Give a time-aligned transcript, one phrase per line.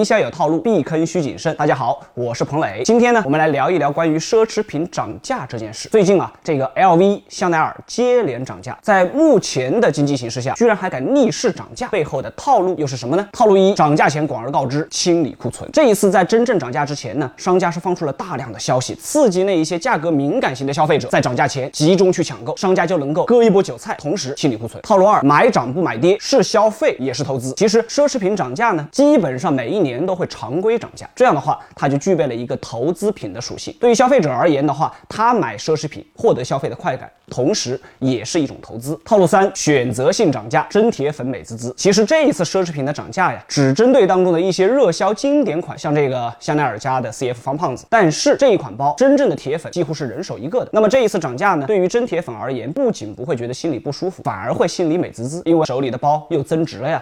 [0.00, 1.54] 一向有套路，避坑需谨慎。
[1.56, 2.82] 大家好，我是彭磊。
[2.86, 5.90] 今天呢，我们来聊一聊关于奢侈品涨价这件事。
[5.90, 13.28] 最近啊，这个 LV、香奈儿接连涨价，在目前的经济形势下，居然还敢逆势涨价，背后的套路又是什么呢？
[13.30, 15.68] 套路一：涨价前广而告之，清理库存。
[15.70, 24.82] 这一次在真正涨价之前呢，商家是放出了大量的消息，刺激那一些价格敏感型的消费者，在涨价前集中去抢购，商家就能够割一波韭菜，同时清理库存。
[24.82, 27.52] 套路二：买涨不买跌，是消费也是投资。
[27.58, 33.74] 其实奢侈品涨价呢，基本上每一年年都会常规涨价，这样的话，它就具备了一个投资品的属性。
[33.80, 38.98] 对于消费者而言的话，他买奢侈品获得消费的快感，同时也是一种投资。
[39.04, 41.74] 套路三：选择性涨价，真铁粉美滋滋。
[41.76, 47.86] 其实这一次奢侈品的涨价呀，只针对当中的一些热销经典款，像这个香奈儿家的 CF 方胖子。
[47.88, 50.70] 但是这一款包，真正的铁粉几乎是人手一个的。
[50.72, 56.98] 那么这一次涨价呢，对于真铁粉而言，不仅不会觉得心里不舒服，反而会心里美滋滋，因为手里的包又增值了呀。